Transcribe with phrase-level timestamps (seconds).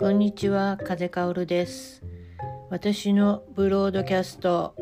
[0.00, 2.02] こんにちは、風香るです。
[2.70, 4.74] 私のブロードキャスト、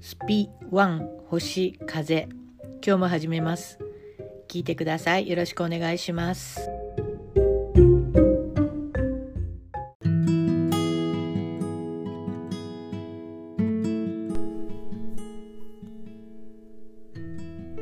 [0.00, 2.30] スピワン星風、
[2.82, 3.78] 今日も始めます。
[4.48, 5.28] 聞いてください。
[5.28, 6.66] よろしくお願いします。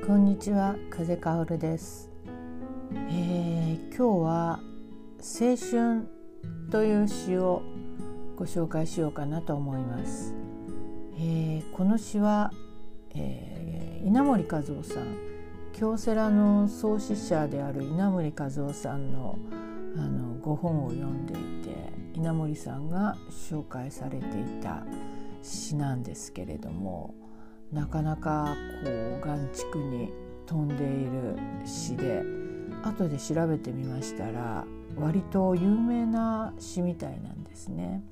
[0.05, 2.11] こんにちは、風香るです。
[2.93, 3.43] えー
[3.97, 4.61] 今日は
[5.21, 6.22] 青春
[6.73, 7.63] という詩を
[8.35, 10.35] ご紹介しようかなと思います。
[11.19, 12.51] えーこの詩は、
[13.15, 15.17] えー稲森和夫さん
[15.73, 19.39] 京セラの創始者である稲森和夫さんの
[19.97, 24.83] あのご本を読んでいて稲森さんが紹介されていた
[25.43, 27.15] 詩なんですけれども
[27.71, 30.13] なかなかこう眼蓄に
[30.47, 31.37] 飛んでいる
[31.67, 32.23] 詩で
[32.83, 34.65] 後で調べてみましたら
[34.97, 38.03] 割と有名な詩みたいなんですね。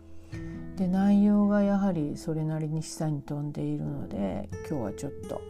[0.77, 5.43] で内容がやはりそれなりに示唆に富んでいるので今日はちょっと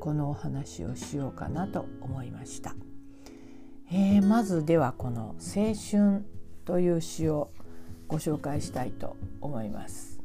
[0.00, 2.74] このお話をしようかなと思いました。
[3.90, 6.24] えーまずではこの「青春」
[6.64, 7.50] という詩を
[8.08, 10.20] ご紹介したいと思います。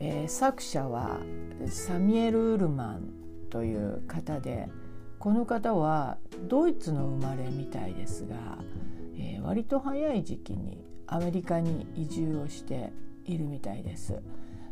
[0.00, 1.20] えー作者は
[1.68, 3.08] サミュエル・ウルマン
[3.50, 4.68] という方で
[5.18, 8.58] この方はドイツの生まれみたいですが、
[9.22, 12.92] えー割と早い時期にアメリカに移住をして
[13.24, 14.20] いるみたいです。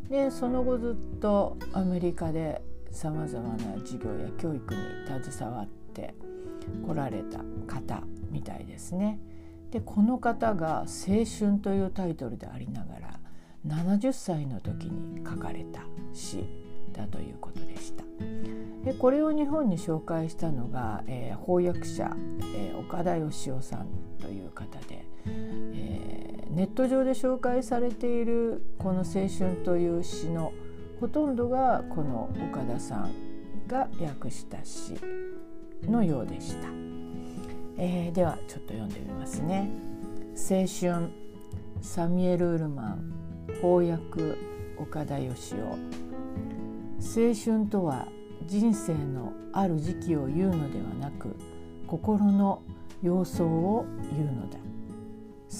[0.08, 4.80] でその後ずっとアメリカでさまざまな授業や教育に
[5.22, 6.14] 携わって
[6.84, 9.20] 来られた方みたいですね。
[9.70, 13.20] でこの方が「青春」というタイトルでありながら
[13.66, 16.44] 70歳の時に書かれた詩
[17.00, 18.04] だということでした。
[18.84, 22.10] でこれを日本に紹介したのが、えー翻訳者、
[22.54, 23.86] えー岡田義雄さん
[24.20, 30.52] という方で、えーネット上で紹介されているこの「青春」という詩の
[30.98, 33.10] ほとんどがこの岡田さん
[33.68, 34.94] が訳した詩
[35.84, 36.68] のようでした。
[37.78, 39.70] えーではちょっと読んでみますね。
[40.34, 41.10] 青春
[41.82, 43.12] サミュエル・ウルマン
[43.62, 44.36] 翻訳
[44.78, 46.09] 岡田義雄
[47.00, 48.06] 青春とは
[48.46, 51.34] 人生のある時期を言うのではなく
[51.86, 52.62] 心の
[53.02, 54.58] 様相を言うのだ。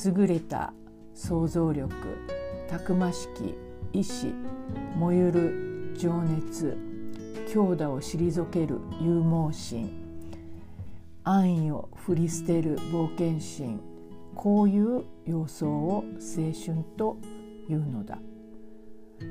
[0.05, 0.73] 優れた
[1.15, 1.93] 想像力
[2.69, 3.55] たくましき
[3.93, 4.33] 意志
[4.97, 6.78] 燃ゆる情熱
[7.53, 9.91] 強打を退ける勇猛心
[11.25, 13.81] 安易を振り捨てる冒険心
[14.37, 17.19] こういう様相を青春と
[17.69, 18.19] いうのだ。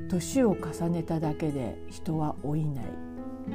[0.10, 2.86] 年を重ねただけで人は老いない。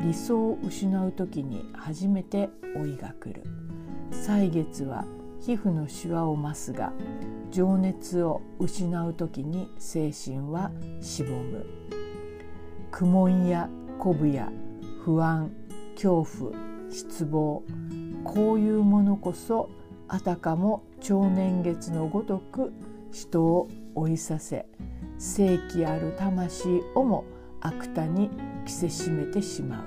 [0.06, 3.42] 理想を失う時に初めて老いが来る。
[4.10, 5.04] 歳月は
[5.40, 6.92] 皮膚のシワを増すが
[7.50, 11.66] 情熱を失う時に精神はしぼむ。
[12.90, 13.68] 苦悶や
[13.98, 14.52] 鼓舞や
[15.04, 15.50] 不安
[15.94, 16.52] 恐怖
[16.90, 17.62] 失望
[18.24, 19.68] こういうものこそ
[20.08, 22.72] あたかも超年月のごとく
[23.12, 24.66] 人を老いさせ
[25.24, 27.24] 正気ある魂をも
[27.62, 28.28] 悪多に
[28.66, 29.84] 着せしめてしまう。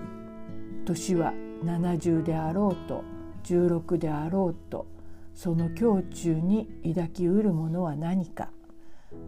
[0.84, 1.32] 年は
[1.64, 3.04] 70であろうと
[3.44, 4.88] 16であろうと
[5.36, 8.50] その胸中に抱きうるものは何か。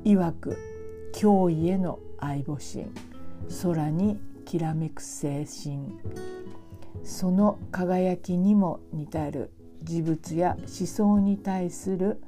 [0.04, 0.58] いわく
[1.14, 2.92] 脅威への愛母心。
[3.62, 5.96] 空にきらめく精神。
[7.04, 9.52] その輝きにも似たる。
[9.84, 12.20] 事物や思想に対する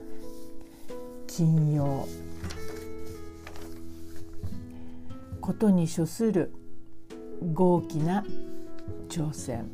[1.26, 2.06] 金曜。
[5.42, 6.54] ことに処する
[7.54, 8.24] 豪気な
[9.10, 9.70] 挑戦。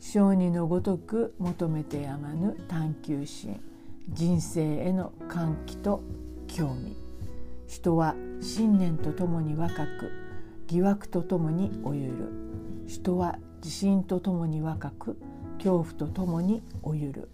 [0.00, 3.60] 小児のごとく求めてやまぬ探求心。
[4.08, 6.02] 人生への歓喜と
[6.46, 6.96] 興味。
[7.66, 10.10] 人は信念とともに若く
[10.66, 12.14] 疑惑とともに老ゆる。
[12.86, 15.18] 人は自信とともに若く
[15.58, 17.28] 恐怖とともに老ゆる。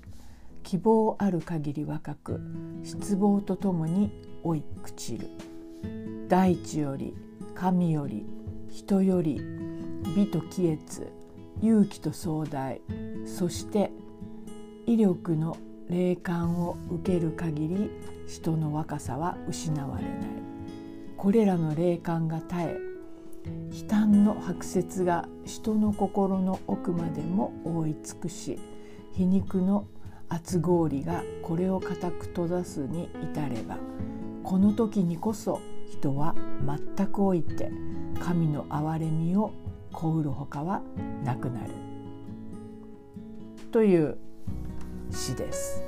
[0.65, 2.41] 希望ある限り若く
[2.83, 4.11] 失望とともに
[4.43, 5.29] 老い朽ちる。
[6.29, 7.15] 大地より
[7.55, 8.27] 神より
[8.69, 9.41] 人より
[10.17, 11.13] 美と喜悦
[11.63, 12.81] 勇気と壮大
[13.25, 13.91] そして
[14.87, 15.57] 威力の
[15.89, 17.91] 霊感を受ける限り
[18.27, 20.45] 人の若さは失われない。
[21.25, 22.77] これらの霊感が絶え
[23.83, 28.59] 悲嘆の白雪が人の心の奥までも覆い尽くし
[29.13, 29.87] 皮肉の
[30.29, 33.79] 厚氷がこれを固く閉ざすに至れば
[34.43, 35.61] この時にこそ
[35.91, 36.35] 人は
[36.97, 37.71] 全く老いて
[38.21, 39.53] 神の憐れみを
[39.93, 40.83] 被るほかは
[41.25, 41.71] なくなる
[43.71, 44.19] という
[45.11, 45.83] 詩です。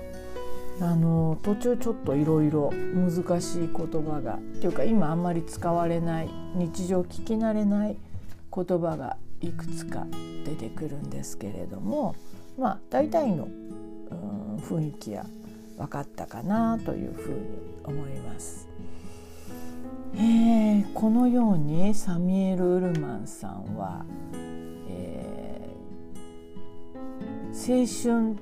[0.81, 7.97] あの途中ちょっといろいろ難しい言葉がっていうか今あんまり使われない日常聞き慣れない
[8.55, 10.07] 言葉がいくつか
[10.45, 12.15] 出てくるんですけれども
[12.59, 13.49] まあ大体の、
[14.69, 15.27] 雰囲気や
[15.77, 17.41] 分かったかなというふうに
[17.85, 18.66] 思います。
[20.15, 24.05] えー、このようにサミュエル・ウルマンさんは、
[24.89, 28.39] えー、青春っ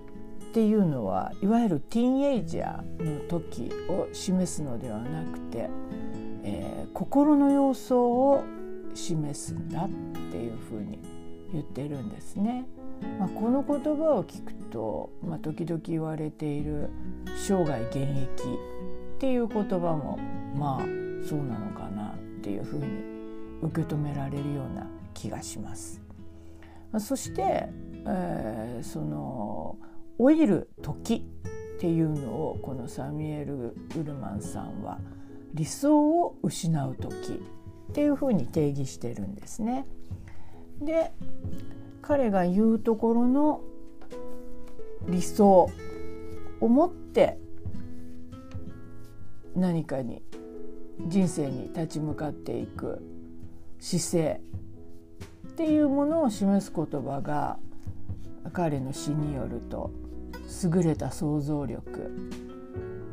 [0.52, 5.68] ていうのはいわゆるティーンエイジャーの時を示すのではなくて、
[6.44, 8.44] えー、心の様相を
[8.94, 9.88] 示すんだっ
[10.30, 11.00] ていうふうに
[11.52, 12.66] 言ってるんですね。
[13.18, 16.90] まあ、この言葉を聞くと、まあ、時々言われている
[17.36, 18.42] 生涯現役
[19.16, 20.18] っていう言葉も
[20.56, 22.86] まあそうなのかなっていうふうに
[23.62, 26.02] 受け止められるような気がします。
[26.98, 27.68] そして、
[28.06, 29.76] えー、その
[30.18, 31.26] 老いる時
[31.76, 34.98] っていうのをこのサミュエル・ウルマンさんは
[35.54, 37.42] 理想を失う時
[37.90, 39.86] っていうふうに定義してるんですね。
[40.80, 41.12] で
[42.02, 43.60] 彼が言うところの
[45.08, 45.70] 理想
[46.60, 47.38] を持って
[49.54, 50.22] 何かに
[51.00, 53.02] 人生に立ち向かっていく
[53.78, 54.40] 姿勢
[55.48, 57.58] っていうものを示す言葉が
[58.52, 59.90] 彼の詩によると
[60.64, 62.10] 優れた想像力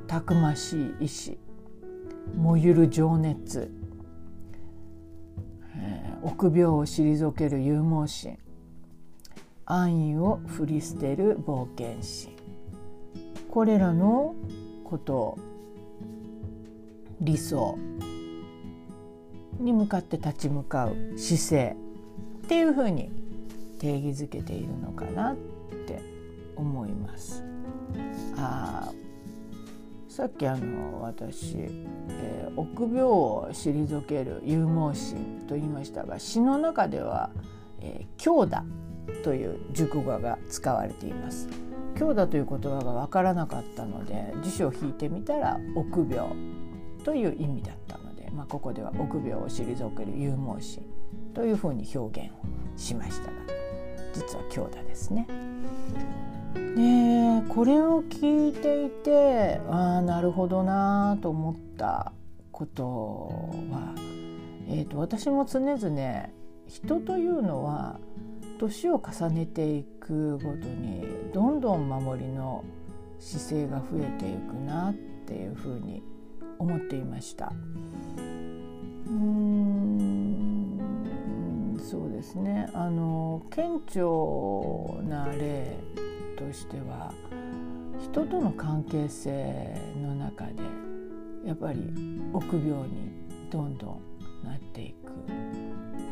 [0.08, 1.38] たくましい意志
[2.36, 3.72] 燃ゆる情熱、
[5.76, 8.38] えー、臆病を退ける勇猛心
[9.66, 12.36] 安易を振り捨てる冒険心。
[13.50, 14.36] これらの
[14.84, 15.40] ことを
[17.22, 17.78] 理想
[19.60, 21.76] に向かって立ち向かう姿勢
[22.44, 23.12] っていうふうに
[23.80, 25.36] 定義づけているのかなっ
[25.86, 26.02] て
[26.56, 27.44] 思います。
[28.38, 28.92] あ
[30.10, 37.30] さっきあの私、えー、臆病を退ける勇猛心と言いましたが詩の中では
[37.80, 38.66] 「えー、強打」
[39.24, 41.48] という熟語が使われています。
[41.96, 46.30] 強打という言葉が分からなかったので辞書を引いてみたら臆病
[47.04, 50.84] という意味だったので、まあ、ここでは臆病を退ける勇猛心
[51.34, 52.36] というふうに表現を
[52.78, 53.34] しましたが
[54.14, 55.28] 実は強打ですね。
[56.76, 62.12] でこれを聞いていてああなるほどなと思った
[62.52, 62.84] こと
[63.72, 63.96] は、
[64.68, 66.30] えーと、私も常々
[66.68, 68.00] 人というのは
[68.60, 72.64] 年を重ねていくごとにどんどん守りの
[73.20, 74.94] 姿勢が増えていくなっ
[75.26, 76.04] ていうふうに
[76.62, 77.52] 思っていました。
[79.08, 80.80] うん
[81.80, 85.76] そうですねあの顕著な例
[86.38, 87.12] としては
[88.00, 90.64] 人との関係性の中で
[91.44, 91.80] やっぱり
[92.32, 93.12] 臆病に
[93.50, 94.02] どんどん
[94.46, 95.12] なっていく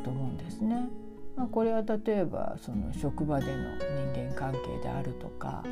[0.03, 0.89] と思うんですね。
[1.35, 5.63] まあ、これは例えばその職場での人間関係であるとか、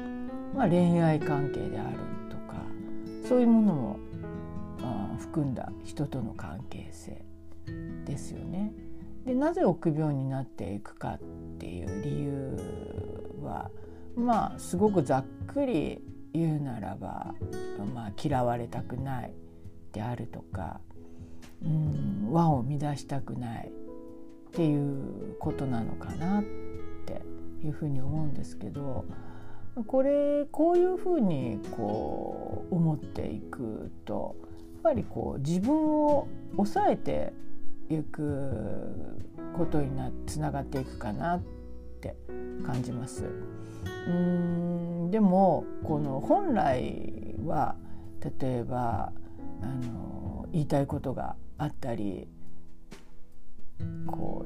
[0.56, 1.98] まあ、恋愛関係である
[2.30, 2.64] とか
[3.28, 4.00] そういうものも
[5.20, 7.24] 含んだ人との関係性
[8.06, 8.74] ですよね。
[9.26, 11.20] でなぜ臆病になっていくかっ
[11.60, 13.70] ていう理由は
[14.16, 16.02] まあすごくざっくり
[16.34, 17.34] 言うならば、
[17.94, 19.34] まあ、嫌われたくない
[19.92, 20.80] であるとか、
[21.64, 26.44] うん、和を乱したくないっていうことなのかなっ
[27.06, 27.22] て
[27.64, 29.06] いうふうに思うんですけど
[29.86, 34.36] これこういうふうにこう思っていくと
[34.82, 37.34] ぱりこう自分を抑えて
[37.90, 39.22] いく
[39.58, 41.42] ことになつながっていくかなっ
[42.02, 42.16] て
[42.66, 43.26] 感じます。
[44.08, 47.76] うんでもこの本来は
[48.40, 49.12] 例えば
[49.62, 52.28] あの言いたいことがあったり
[54.06, 54.46] こ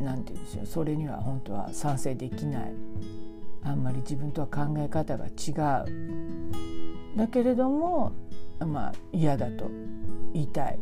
[0.00, 2.72] うなんて言うんですよそれには本当は賛成できない
[3.62, 5.52] あんまり自分とは考え方が違
[5.82, 8.12] うだけれども
[8.60, 9.70] まあ嫌だと
[10.32, 10.78] 言いたい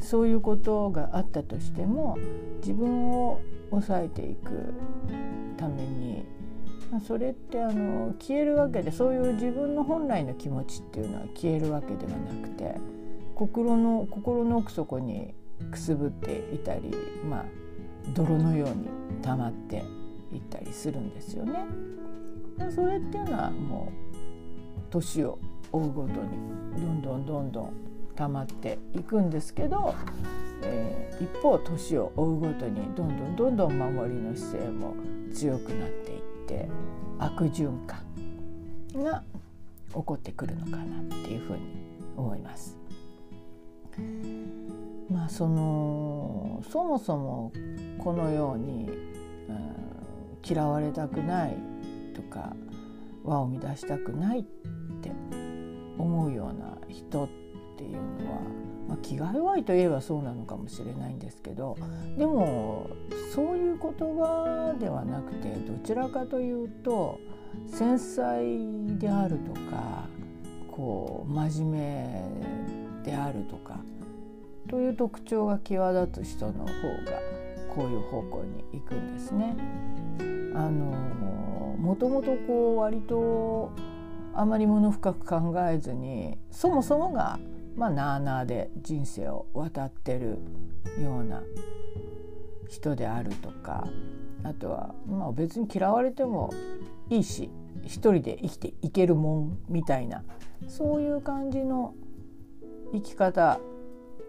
[0.00, 2.18] そういうことがあったとしても
[2.60, 4.74] 自分を抑えていく
[5.56, 6.24] ために
[7.06, 12.76] それってあの消えるわけでそういう自分の本来の気持ちっていうのは消えるわけではなくて
[13.34, 15.34] 心の心の奥底に
[15.70, 16.94] くすぶっていたり
[17.28, 17.44] まあ
[18.14, 18.88] 泥のように
[19.22, 19.84] 溜まって
[20.32, 21.64] いったりするんですよね。
[22.74, 24.16] それっていうのはもう
[24.90, 25.38] 年を
[25.76, 26.38] 追うごとに
[26.76, 27.72] どんどんどんどん
[28.14, 29.94] 溜まっていくんですけど、
[30.62, 34.94] えー、一方年を追うごとにどんどんどんどん守りの姿勢も
[35.34, 36.68] 強くなっていって
[37.18, 38.00] 悪循環
[39.04, 39.22] が
[39.88, 41.60] 起こってくるのかなっていうふうに
[42.16, 42.78] 思います。
[45.10, 47.52] まあそのそもそも
[47.98, 48.90] このように、
[49.48, 51.56] うん、嫌われたくない
[52.14, 52.54] とか
[53.24, 54.44] 輪を乱したくないっ
[56.06, 57.28] 思うような人っ
[57.76, 58.40] ていうのは、
[58.88, 61.76] まあ、気が弱いといえばそうなのかもしれないんですけど
[62.16, 62.88] でも
[63.34, 67.20] そういう言葉ではなくてどちらかというと
[67.66, 70.08] 繊細であるとか
[70.70, 72.22] こう真面
[73.02, 73.80] 目であるとか
[74.68, 76.70] という特徴が際立つ人の方が
[77.74, 79.56] こういう方向に行くんですね。
[80.54, 80.86] あの
[81.78, 83.70] もともとこう割と
[84.38, 87.38] あまりもの深く考えずにそもそもが
[87.74, 90.38] まあなあなあで人生を渡ってる
[91.02, 91.42] ような
[92.68, 93.88] 人であるとか
[94.42, 96.52] あとはまあ別に嫌われても
[97.08, 97.50] いいし
[97.84, 100.22] 一人で生きていけるもんみたいな
[100.68, 101.94] そういう感じの
[102.92, 103.58] 生き方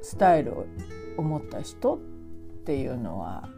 [0.02, 0.54] スタイル
[1.18, 1.98] を持った人っ
[2.66, 3.50] ていうのは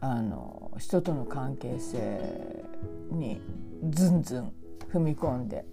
[0.00, 2.64] あの人との関係性
[3.10, 3.40] に
[3.90, 4.52] ずんずん
[4.92, 5.64] 踏み込んで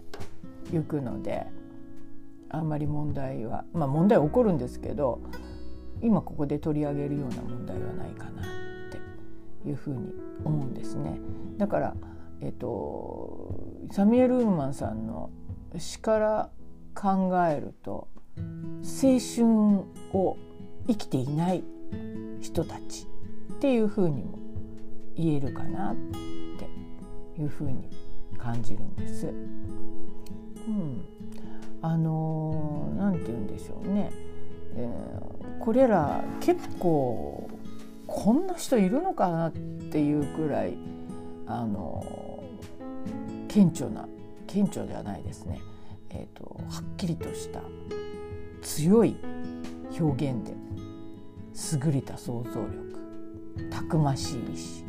[0.73, 1.45] いくので
[2.49, 5.19] あんまり問題はまあ問題は起こるんですけど
[6.01, 8.45] 今ここで取り上げるような問題はないかなっ
[8.91, 11.17] ていうふうに思うんですね。
[11.57, 11.95] だから、
[12.41, 13.49] えっと、
[13.91, 15.29] サミュエル・ウーマンさんの
[15.77, 16.49] 詩から
[16.93, 18.07] 考えると
[18.37, 19.45] 青春
[20.13, 20.37] を
[20.87, 21.63] 生きていない
[22.41, 23.07] 人たち
[23.53, 24.37] っていうふうにも
[25.15, 25.95] 言えるかなっ
[27.35, 27.89] ていうふうに
[28.45, 29.25] 感じるんです。
[29.25, 31.03] うん、
[31.81, 34.11] あの何て言うんでしょうね、
[34.75, 37.49] えー、これら結構
[38.05, 40.77] こんな人いるのかなっていうくらい
[41.47, 42.43] あの
[43.47, 44.07] 顕著な
[44.45, 45.59] 顕著ではないですね、
[46.11, 47.61] えーと、はっきりとした
[48.61, 49.17] 強い
[49.99, 50.53] 表現で
[51.85, 54.85] 優れた想像力たくましい意志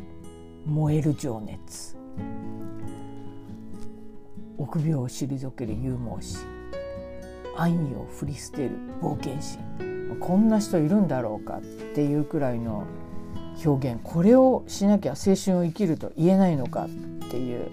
[0.65, 1.97] 燃える情熱。
[4.57, 6.45] 臆病を退ける勇猛心
[7.55, 8.71] 安易を振り捨てる
[9.01, 12.85] 冒険心こんな人いるんだろうかっていうくらいの
[13.63, 13.99] 表現。
[14.03, 16.89] これをしなきゃ青春を生きると言えないのかっ
[17.29, 17.71] ていう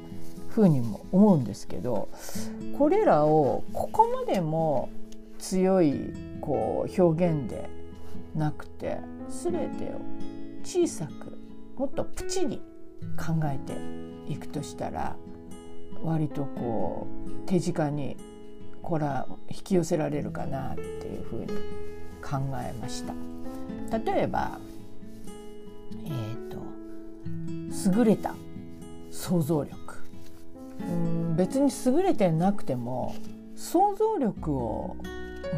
[0.48, 2.08] ふうにも思うんですけど
[2.78, 4.88] これらをここまでも
[5.38, 7.68] 強いこう表現で
[8.34, 8.98] なくて
[9.28, 10.00] 全てを
[10.62, 11.38] 小さく
[11.76, 12.58] もっとプチに
[13.16, 15.16] 考えていくとしたら
[16.04, 18.16] 割とこう手近に
[18.82, 21.46] これは引き寄せられるかなっていうふうに
[22.22, 23.14] 考えました。
[23.98, 24.58] 例えば、
[26.04, 26.58] えーと、
[27.98, 28.34] 優れた
[29.10, 29.74] 想像力
[30.80, 33.14] うん別に優れてなくても
[33.56, 34.96] 想像力を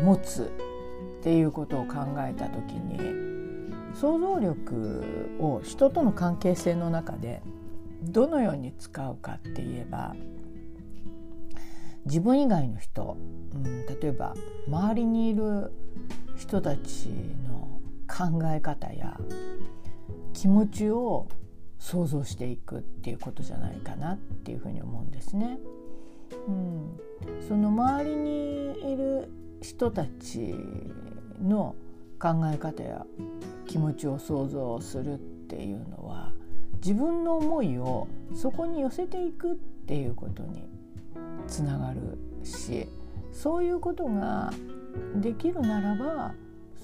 [0.05, 0.53] 持つ
[1.21, 2.99] っていうことを考えた時に
[3.95, 5.05] 想像力
[5.41, 7.43] を人との関係性の中で
[8.13, 10.15] どのように使うかって言えば
[12.07, 13.17] 自分以外の人、
[13.55, 14.35] うん、例えば
[14.69, 15.73] 周りにいる
[16.37, 17.09] 人たち
[17.49, 19.19] の考え方や
[20.33, 21.27] 気持ちを
[21.79, 25.59] 想像していくっていうことじゃないかなっていうふうに思うんですね。
[26.49, 27.01] うん、
[27.47, 30.55] その周りにいる人たち
[31.43, 31.75] の
[32.19, 33.05] 考え方や
[33.67, 36.33] 気持ちを想像するっていうのは
[36.87, 40.63] 自分の思いをそこに寄せていくっていうことに
[41.49, 42.87] つながるし
[43.33, 44.53] そういうことが
[45.17, 46.33] できるならば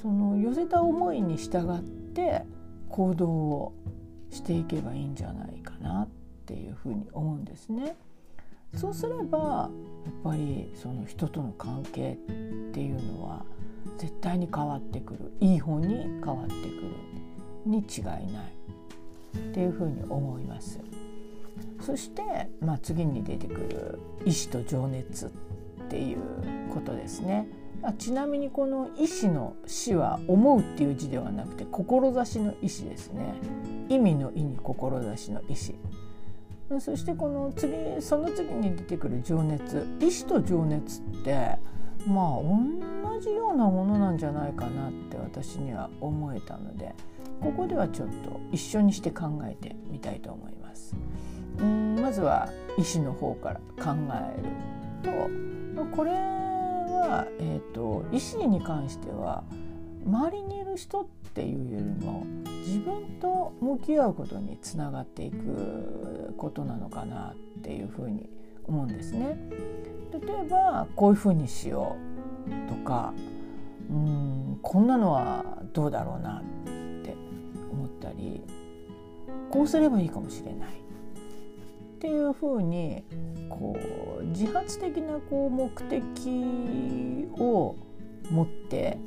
[0.02, 2.42] その寄せた思いに従って
[2.88, 3.72] 行動を
[4.30, 6.08] していけばいいんじゃないかなっ
[6.46, 7.94] ていうふうに思うんですね。
[8.74, 9.70] そうすれば
[10.04, 12.16] やっぱりその人との関係っ
[12.72, 13.44] ていうのは
[13.98, 15.32] 絶対に変わってくる。
[15.38, 17.22] いい方に変わってくる。
[17.66, 18.26] に違いない。
[19.36, 20.80] っていうふうに思います。
[21.80, 22.22] そして、
[22.60, 25.30] まあ、次に出てくる意志と情熱っ
[25.88, 26.18] ていう
[26.72, 27.48] ことですね。
[27.82, 33.34] あちなみにこの意志の死は思うっていう字ではなくて志の意志ですね
[33.88, 35.74] 意味の意に志の意志
[36.78, 41.58] そしてこの次その次に出てくる情熱意志と情熱って
[42.06, 46.94] まあ同じようなものなんじゃないかなって私には思えたので
[47.42, 50.94] ここではちょっと一緒にして考えてみたいと思います。
[51.58, 53.92] うんまずは医師の方から考
[54.34, 54.48] える
[55.76, 59.44] とこれは、えーと、医師に関しては
[60.06, 62.24] 周りにいる人っていうよりも
[62.66, 68.28] 自分と向き合うことにつながっていくことなのかなっていうふうに
[68.64, 69.38] 思うんですね。
[70.12, 71.96] 例えばこういうふうにしよ
[72.46, 73.12] うとか
[73.90, 76.42] うんこんなのはどうだろうな
[78.02, 78.42] ったり
[79.50, 80.72] こうすればいいかもしれないっ
[82.00, 83.04] ていうふうに
[83.48, 83.78] こ
[84.20, 87.76] う自発的なこう目的を
[88.30, 88.98] 持って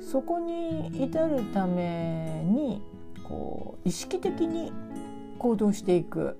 [0.00, 2.82] そこに至るために
[3.22, 4.72] こう意識的に
[5.38, 6.36] 行動していく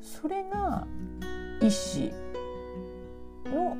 [0.00, 0.86] それが
[1.60, 2.12] 意志
[3.46, 3.76] の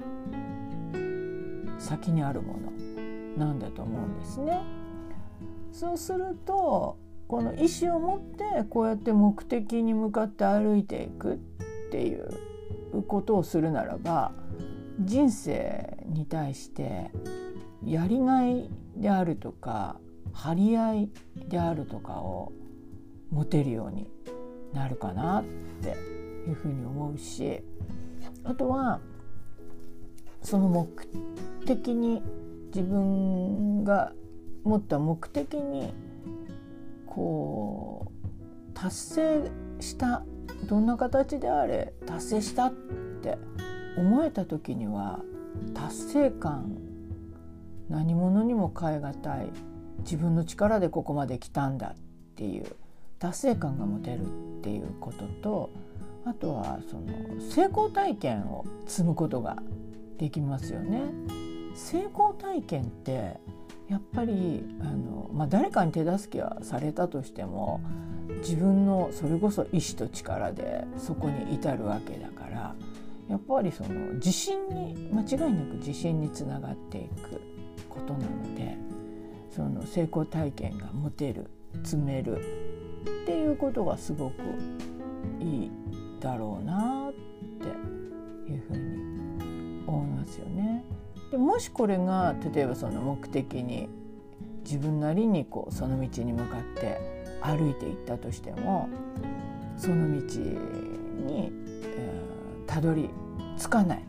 [1.78, 2.56] 先にあるも
[3.36, 4.60] のなんだと思うんですね。
[5.72, 6.96] そうすると
[7.32, 11.38] この意志を持ってこうやって目的に向かって歩いていくっ
[11.90, 12.28] ていう
[13.08, 14.32] ことをするならば
[15.00, 17.10] 人生に対して
[17.86, 19.96] やりがいであるとか
[20.34, 21.10] 張り合い
[21.48, 22.52] であるとかを
[23.30, 24.10] 持てるように
[24.74, 25.44] なるかなっ
[25.80, 25.96] て
[26.46, 27.62] いうふうに思うし
[28.44, 29.00] あとは
[30.42, 30.86] その目
[31.64, 32.22] 的に
[32.66, 34.12] 自分が
[34.64, 35.94] 持った目的に
[37.14, 39.50] こう達成
[39.80, 40.24] した
[40.64, 43.36] どんな形であれ達成したって
[43.98, 45.20] 思えた時には
[45.74, 46.78] 達成感
[47.90, 49.50] 何者にも代え難い
[49.98, 51.96] 自分の力でここまで来たんだっ
[52.34, 52.64] ていう
[53.18, 54.28] 達成感が持てるっ
[54.62, 55.70] ていうことと
[56.24, 59.62] あとはその成功体験を積むことが
[60.16, 61.02] できますよね。
[61.74, 63.38] 成功体験って
[63.92, 67.82] やっぱりあの、まあ、誰かに手助けはされたとしても
[68.38, 72.74] 自分のそれこそ意志と力でそこに至るわけだから
[73.28, 77.42] やっぱりその自信に間違いなく自信につながっていく
[77.90, 78.78] ことなので
[79.54, 81.50] その成功体験が持てる
[81.84, 82.38] 積める
[83.24, 84.42] っていうことがすごく
[85.38, 85.70] いい
[86.18, 87.12] だろうなっ
[88.46, 90.82] ていうふうに思いますよね。
[91.32, 93.88] でもしこれが例えばその目的に
[94.64, 97.00] 自分なりにこうその道に向かって
[97.40, 98.88] 歩いていったとしても
[99.78, 101.50] その道に、
[101.96, 103.08] えー、たどり
[103.58, 104.04] 着かない。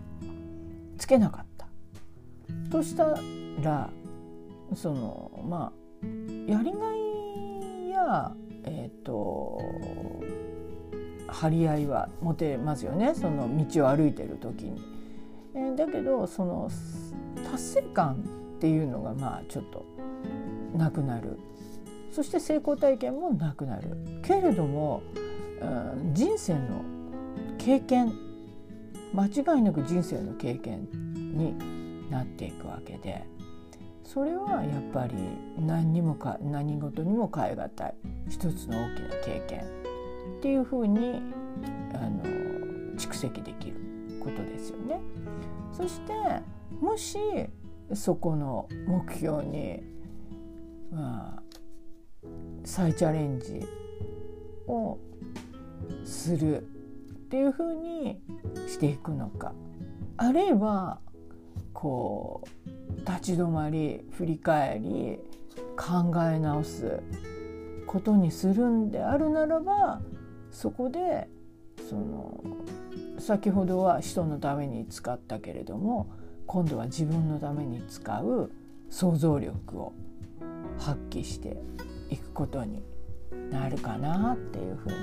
[0.98, 1.68] つけなかった。
[2.70, 3.18] とした
[3.62, 3.90] ら
[4.76, 8.32] そのまあやりがいや
[8.66, 9.60] えっ、ー、と
[11.28, 13.16] 張り合いは持てますよね。
[13.16, 14.82] その道を歩いてる時に。
[15.56, 16.70] えー、だけどその
[17.52, 18.24] 達成感
[18.58, 19.86] っていうのがまあちょっと
[20.76, 21.40] なくなる。
[22.12, 23.98] そして成功体験もなくなる。
[24.22, 25.02] けれども、
[25.62, 26.84] うん、人生の
[27.58, 28.14] 経験
[29.14, 33.24] 間違いなく人生の経験になっていくわけで
[34.04, 35.16] それはやっぱり
[35.60, 37.94] 何にもか何事にも代え難い。
[38.30, 39.62] 一つの大きな経験
[40.40, 41.22] っていうふうに
[41.94, 42.24] あの
[42.98, 43.76] 蓄積できる
[44.20, 45.00] ことですよね。
[45.72, 46.14] そして
[46.80, 47.18] もし
[47.94, 49.84] そこの目標に、
[50.92, 51.44] まあ、
[52.64, 53.62] 再チャレンジ
[54.68, 54.98] を
[56.04, 56.66] するっ
[57.30, 58.22] ていうふうに
[58.68, 59.54] していくのか。
[60.18, 61.00] あるいは
[61.74, 65.20] こう立ち止まり振り返り
[65.76, 67.02] 考え直す
[67.88, 70.02] ことにするんであるならば
[70.52, 71.28] そこで
[71.90, 72.44] その
[73.20, 76.12] 先ほどは人のために使ったけれども
[76.46, 78.52] 今度は自分のために使う
[78.90, 79.94] 想像力を
[80.78, 81.58] 発揮して
[82.10, 82.84] いくことに
[83.50, 84.96] なるかなっていうふうに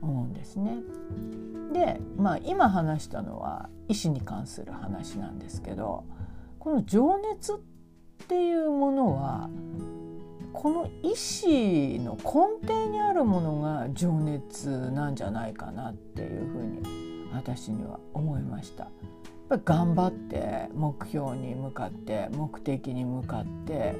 [0.00, 0.78] 思うんですね。
[1.72, 6.04] でまあ今話したのは意思に関する話なんですけど
[6.58, 7.56] この情熱っ
[8.28, 9.50] ていうものは
[10.52, 18.88] この意志の根底にあるものが情熱なんじゃないかなっていうふうに私には思いました。
[19.50, 23.94] やっぱり頑張って目標に向かって目的に向かって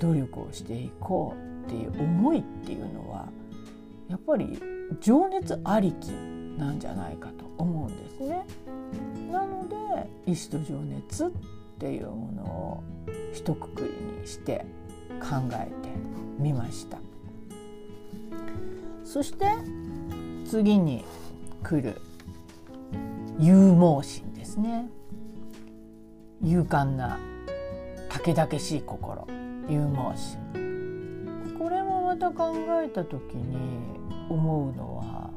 [0.00, 3.28] 努力をしていこうっていう思いっていうのは
[4.08, 4.58] やっぱり
[5.00, 6.08] 情熱ありき
[6.58, 8.46] なんじゃないかと思うんですね。
[9.30, 9.76] なので
[10.26, 11.30] 意志と情熱っ
[11.78, 12.84] ていうものを
[13.32, 14.64] 一括りにして
[15.20, 15.88] 考えて
[16.38, 16.98] みました
[19.04, 19.46] そして
[20.48, 21.04] 次に
[21.62, 22.00] 来る
[23.40, 24.88] 勇猛心ですね。
[26.42, 27.18] 勇敢な
[28.08, 29.26] 武々しい心。
[29.68, 30.38] 勇猛心
[31.58, 33.56] これもまた考えた時に
[34.28, 35.30] 思うのは、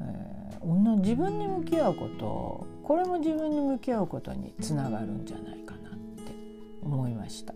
[0.00, 5.92] えー、自分に向き合うことこれも自分に向き合うことにつながるんじゃないかなっ
[6.24, 6.34] て
[6.82, 7.54] 思いました。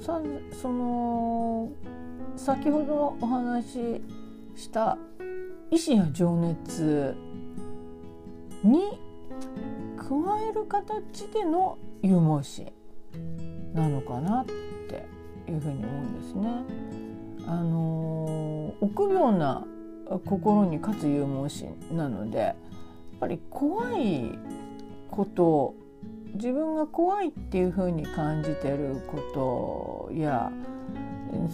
[0.00, 0.20] さ
[0.60, 1.70] その
[2.36, 4.02] 先ほどお話し
[4.56, 4.98] した
[5.70, 7.14] 意志や情熱
[8.62, 8.98] に
[9.96, 10.06] 加
[10.48, 12.72] える形での有毛心
[13.74, 15.06] なのかなって
[15.50, 16.86] いうふうに思うんですね。
[17.48, 19.64] あの臆病な
[20.24, 22.54] 心に勝つ有毛心なのでやっ
[23.20, 24.36] ぱり怖い
[25.10, 25.74] こと
[26.34, 30.50] 自分が怖いっていうふうに感じてることや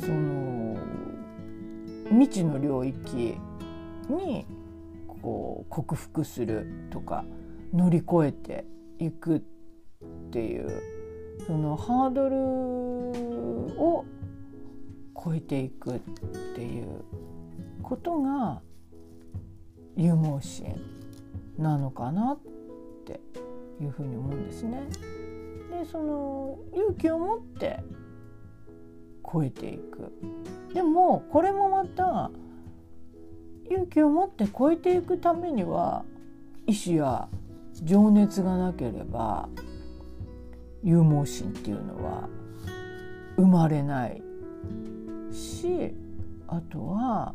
[0.00, 0.76] その
[2.10, 3.36] 未知の領域
[4.08, 4.46] に
[5.22, 7.24] こう克服するとか
[7.72, 8.64] 乗り越えて
[8.98, 9.40] いくっ
[10.30, 10.82] ていう
[11.46, 12.36] そのハードル
[13.80, 14.04] を
[15.24, 15.98] 超えていくっ
[16.54, 17.04] ていう
[17.82, 18.60] ことが
[19.96, 20.74] 有毛心
[21.58, 22.38] なのかなっ
[23.06, 23.20] て
[23.80, 24.82] いうふうに思うんですね。
[25.70, 27.80] でその勇気を持って
[29.30, 30.12] 超えていく
[30.74, 32.30] でもこれもまた
[33.72, 36.04] 勇気を持って超えていくためには
[36.66, 37.26] 意志や
[37.82, 39.48] 情熱がなければ
[40.82, 42.28] 有毛心っていうのは
[43.36, 44.22] 生まれない
[45.32, 45.94] し
[46.48, 47.34] あとは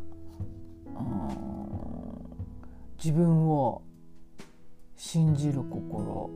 [3.02, 3.82] 自分を
[4.96, 6.30] 信じる心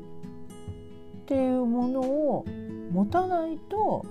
[1.23, 2.45] っていうものを
[2.91, 4.05] 持たないと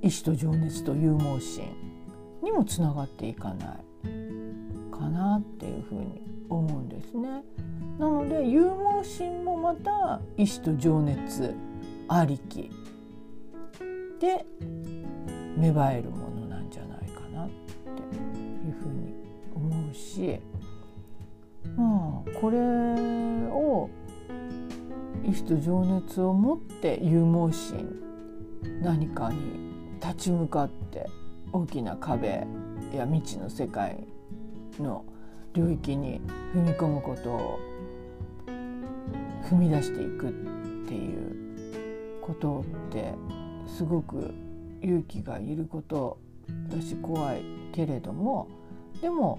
[0.00, 1.64] 意志と情熱と有毛心
[2.42, 3.93] にもつながっていかない。
[4.94, 7.42] かなっていうふうに思うんですね。
[7.98, 11.54] なので有毛心もまた意志と情熱
[12.08, 12.70] ありき
[14.20, 14.44] で
[15.56, 19.14] 芽生えるものなんじゃないかなっていうふうに
[19.54, 20.40] 思うし
[21.76, 22.58] まあこれ
[23.50, 23.90] を
[25.24, 27.96] 意志と情熱を持って有毛心
[28.82, 29.38] 何かに
[30.00, 31.06] 立ち向かって
[31.52, 32.46] 大きな壁
[32.92, 34.04] や未知の世界
[34.82, 35.04] の
[35.54, 36.20] 領域に
[36.54, 37.58] 踏み込むことを
[39.48, 40.32] 踏み出していくっ
[40.86, 43.14] ていうことって
[43.66, 44.32] すごく
[44.82, 46.18] 勇気がいること
[46.68, 48.48] だし怖いけれども
[49.00, 49.38] でも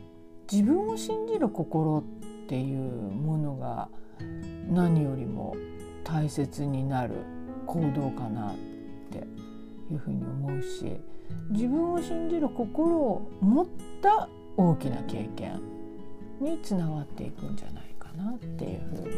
[0.52, 2.04] 自分を信じる心っ
[2.48, 3.90] ていうものが
[4.70, 5.56] 何よりも
[6.04, 7.16] 大切になる
[7.66, 8.56] 行動かなっ
[9.12, 9.20] て
[9.92, 11.00] いうふうに思うし
[11.50, 13.68] 自分を信じる心を持っ
[14.02, 15.62] た大きな経験
[16.40, 19.12] につながっていくんじゃないかなっていうふうに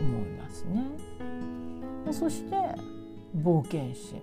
[0.00, 0.84] 思いますね。
[2.12, 2.56] そして
[3.36, 4.22] 冒険心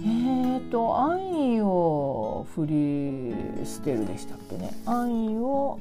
[0.00, 5.78] えーと安易を振り捨てるでしたっけね安易を、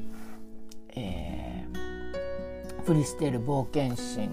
[0.95, 4.29] えー、振り捨てる冒険心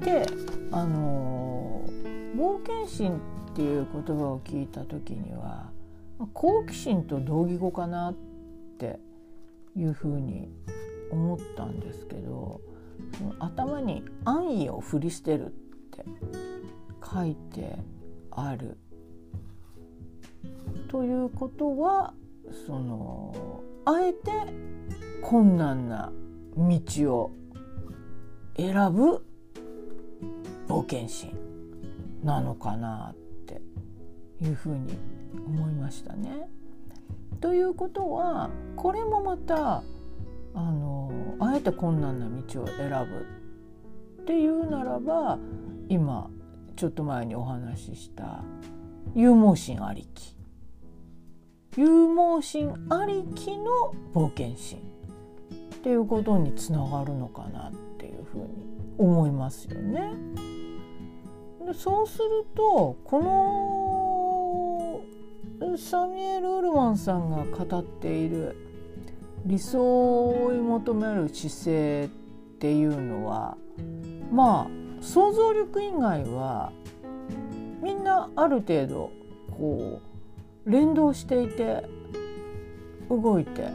[0.00, 0.26] って
[0.70, 1.84] あの
[2.36, 5.71] 冒険心っていう言葉を聞いた時には
[6.26, 8.14] 好奇心と同義語かなっ
[8.78, 8.98] て
[9.76, 10.48] いうふうに
[11.10, 12.60] 思ったんですけど
[13.18, 15.48] その頭に「安易を振り捨てる」っ
[15.90, 16.04] て
[17.04, 17.78] 書いて
[18.30, 18.76] ある
[20.88, 22.14] ということは
[22.66, 24.30] そのあえて
[25.22, 26.12] 困難な
[26.56, 27.30] 道を
[28.56, 29.24] 選ぶ
[30.68, 31.36] 冒険心
[32.22, 33.60] なのかなって
[34.42, 34.98] いうふうに
[35.46, 36.48] 思いましたね。
[37.40, 39.82] ということはこれもまた
[40.54, 45.38] あのあえて困難な道を選ぶっていうならば
[45.88, 46.30] 今
[46.76, 48.44] ちょっと前にお話しした
[49.14, 50.36] 有毛心ありき
[51.76, 54.78] 有毛心ありきの冒険心
[55.74, 58.46] っていうことにつながるのかなっていうふうに
[58.98, 60.12] 思いますよね。
[61.66, 63.81] でそうするとこの
[65.78, 68.56] サミュエル・ウルマンさんが語っている
[69.44, 72.08] 理想を追い求める姿勢っ
[72.58, 73.56] ていうのは
[74.30, 76.72] まあ想像力以外は
[77.82, 79.10] みんなある程度
[79.50, 80.00] こ
[80.66, 81.84] う連動していて
[83.10, 83.68] 動いて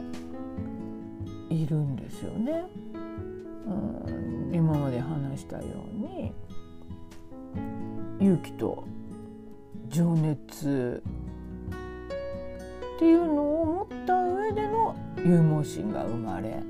[1.50, 2.64] いるんですよね。
[3.66, 6.32] うん、今まで話したように
[8.20, 8.84] 勇気と
[9.88, 11.02] 情熱
[12.98, 16.60] っていうのを持った上での有毛心が生まれ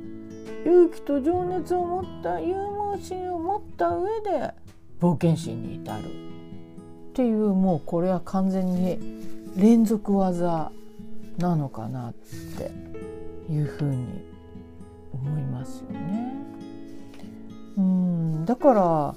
[0.66, 2.54] 勇気と情熱を持った有
[2.94, 4.52] 毛心を持った上で
[5.00, 6.06] 冒険心に至るっ
[7.14, 8.98] ていうもうこれは完全に
[9.56, 10.70] 連続技
[11.38, 12.72] なのかなって
[13.50, 14.22] いうふうに
[15.14, 16.34] 思いますよね。
[17.78, 19.14] うんだから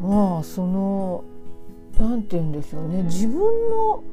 [0.00, 1.24] まあその
[1.98, 4.04] 何て言うんでしょうね自分の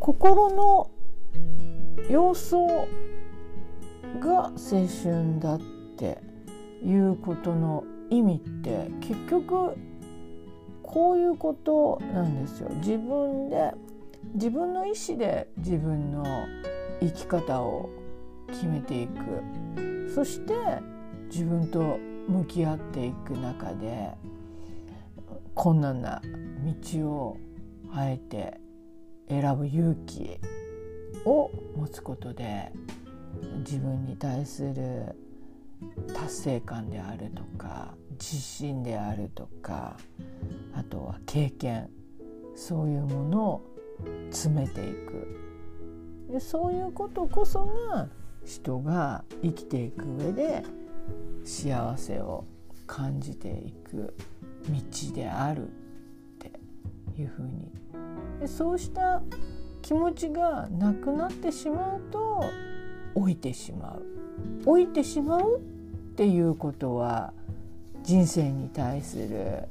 [0.00, 0.90] 心の
[2.08, 2.66] 様相
[4.20, 5.60] が青春だっ
[5.96, 6.18] て
[6.82, 9.76] いうことの意味って結局
[10.82, 12.70] こういうことなんですよ。
[12.76, 13.72] 自分で
[14.34, 16.24] 自分の意思で自分の
[17.00, 17.90] 生き方を
[18.48, 20.54] 決めていくそして
[21.30, 24.10] 自分と向き合っていく中で
[25.54, 26.22] 困難な
[26.92, 27.36] 道を
[27.92, 28.60] あえて
[29.28, 30.40] 選ぶ勇気
[31.24, 32.72] を持つことで
[33.58, 35.14] 自分に対する
[36.14, 39.96] 達成感であるとか自信であるとか
[40.74, 41.88] あとは経験
[42.54, 43.64] そういうものを
[44.30, 45.38] 詰めていく。
[46.30, 48.08] でそういうことこそが
[48.44, 50.62] 人が生きていく上で
[51.44, 52.44] 幸せを
[52.86, 54.14] 感じていく
[54.68, 55.70] 道であるっ
[56.38, 56.52] て
[57.18, 57.70] いうふうに。
[58.40, 59.22] でそうした
[59.88, 62.44] 気持ちがなくなってしまうと
[63.14, 64.02] 老いてしまう
[64.66, 65.60] 老いてしまうっ
[66.14, 67.32] ていうことは
[68.02, 69.62] 人生に対する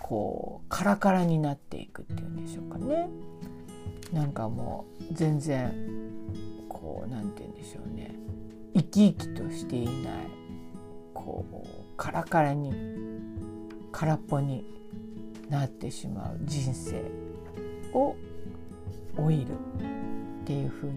[0.00, 3.08] こうカラカラになっていくっていうんでしょうかね。
[4.12, 5.72] なんかもう全然
[6.68, 8.16] こうなんて言うんでしょうね
[8.74, 10.14] 生き生きとしていない
[11.14, 12.74] こうカラカラに
[13.92, 14.66] 空っぽに
[15.48, 17.04] なってしまう人生
[17.94, 18.16] を
[19.16, 19.52] 老いる
[20.42, 20.92] っていうふうに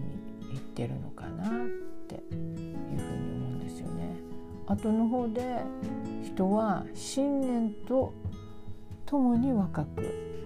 [0.50, 1.50] 言ってるのかなっ
[2.08, 4.16] ていうふうに思うんですよね。
[4.66, 5.62] 後の方で
[6.24, 8.12] 人は信念と
[9.04, 10.36] ともに若く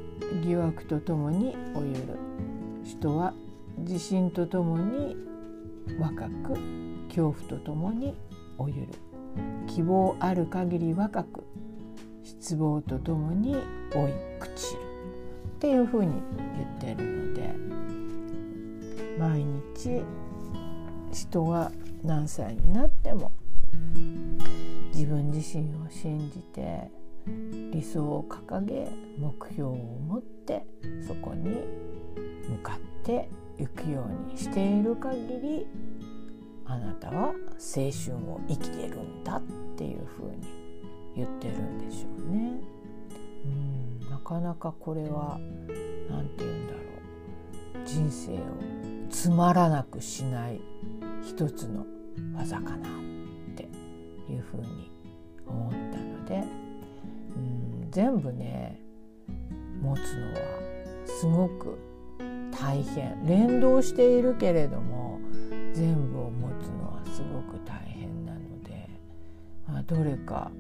[0.44, 2.18] 疑惑とともに老ゆる
[2.84, 3.32] 人は
[3.78, 5.16] 自信とともに
[5.98, 6.58] 若く
[7.08, 8.14] 恐怖とともに
[8.58, 8.88] 老ゆる
[9.66, 11.44] 希望ある限り若く
[12.22, 13.58] 失望とともに老
[14.08, 14.89] い朽ちる
[15.60, 16.22] っていうふうに
[16.80, 17.54] 言ってるので
[19.18, 19.44] 毎
[19.76, 20.00] 日
[21.12, 21.70] 人は
[22.02, 23.30] 何歳になっても
[24.94, 26.90] 自分自身を信じて
[27.74, 30.64] 理想を掲げ目標を持って
[31.06, 31.50] そこに
[32.48, 35.66] 向かっていくようにしている限り
[36.64, 39.42] あなたは青春を生きてるんだっ
[39.76, 40.38] ていうふうに
[41.16, 42.54] 言ってるんでしょうね。
[43.44, 43.89] うん
[44.30, 45.40] かなかこれは
[46.08, 46.78] 何て言うんだろ
[47.82, 47.84] う。
[47.84, 48.36] 人生を
[49.10, 50.60] つまらなくしない
[51.20, 51.84] 一つの
[52.36, 52.80] 技かなっ
[53.56, 53.68] て
[54.30, 54.92] いうふうに
[55.48, 56.44] 思ったので
[57.34, 58.80] うん全部ね
[59.82, 60.40] 持つのは
[61.06, 61.76] すごく
[62.52, 63.26] 大変。
[63.26, 65.18] 連動しているけれども
[65.74, 68.88] 全部を持つのはすごく大変なので、
[69.66, 70.52] まあ、どれか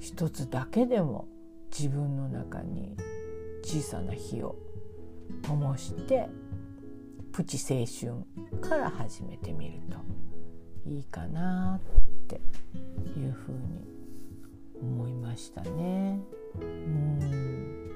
[0.00, 1.28] 一つだけでも
[1.76, 2.96] 自分の中に
[3.64, 4.54] 小さな火を
[5.42, 6.28] 灯して
[7.32, 9.98] プチ青春から始めてみると
[10.88, 12.36] いいかなって
[13.18, 13.58] いうふうに
[14.80, 16.20] 思いましたね。
[16.60, 17.90] うん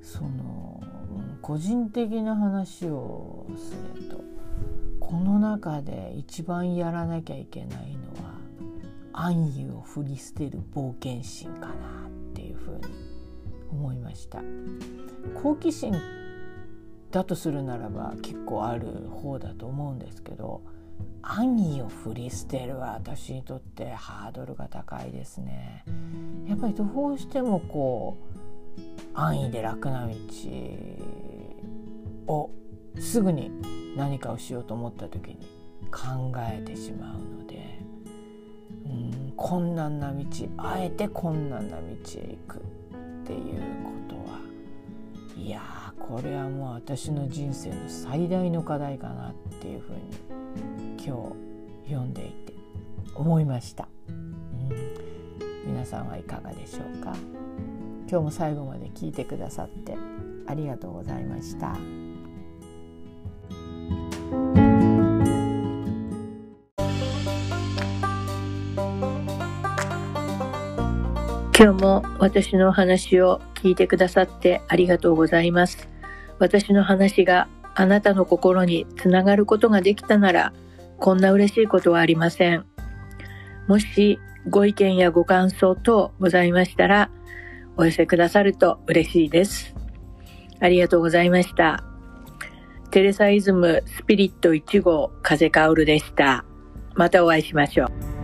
[0.00, 0.80] その
[1.42, 4.20] 個人的な話をすると
[5.00, 8.38] この中で一番やらなきゃいけないのは
[9.12, 12.09] 安易を振り捨てる冒険心かな
[13.80, 14.42] 思いました。
[15.42, 15.94] 好奇心
[17.10, 20.62] だとするならば結構ある方だと思うんですけど
[21.22, 25.84] 安易を振り捨てるは私にとってハードルが高いですね。
[26.46, 28.18] やっぱりどうしてもこ
[28.76, 28.80] う
[29.14, 30.14] 安易で楽な道
[32.26, 32.50] を
[32.98, 33.50] すぐに
[33.96, 35.36] 何かをしようと思った時に
[35.90, 37.80] 考えてしまうので
[38.86, 40.24] うん困難な道
[40.58, 42.79] あえて困難な道へ行く。
[43.30, 44.40] っていうことは。
[45.36, 45.60] いや
[45.98, 50.00] これはもう私の人生の最大の課題かなっていうふうに
[50.94, 51.34] 今
[51.86, 52.52] 日読んでいて
[53.14, 54.70] 思いました、うん、
[55.64, 57.14] 皆さんはいかがでしょうか？
[58.08, 59.96] 今日も最後まで聞いてくださって
[60.46, 61.76] ありがとうございました。
[71.60, 75.90] 今日も私の話を聞いてくださってありがとうございます。
[76.38, 80.54] 私の話があなたの心につながることができたなら、
[80.98, 82.64] こんな嬉しいことはありません。
[83.68, 84.18] もし
[84.48, 87.10] ご意見やご感想等ございましたら、
[87.76, 89.74] お寄せくださると嬉しいです。
[90.60, 91.84] ありがとうございました。
[92.90, 96.46] テレサイズムスピリット1号風薫でした。
[96.94, 98.19] またお会いしましょう。